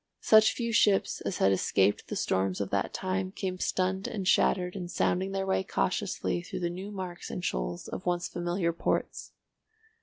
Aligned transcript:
Such 0.23 0.53
few 0.53 0.73
ships 0.73 1.21
as 1.27 1.37
had 1.37 1.51
escaped 1.51 2.07
the 2.07 2.15
storms 2.15 2.59
of 2.59 2.71
that 2.71 2.91
time 2.91 3.31
came 3.31 3.59
stunned 3.59 4.07
and 4.07 4.27
shattered 4.27 4.75
and 4.75 4.89
sounding 4.89 5.31
their 5.31 5.45
way 5.45 5.61
cautiously 5.63 6.41
through 6.41 6.61
the 6.61 6.71
new 6.71 6.89
marks 6.89 7.29
and 7.29 7.45
shoals 7.45 7.87
of 7.87 8.07
once 8.07 8.27
familiar 8.27 8.73
ports. 8.73 9.33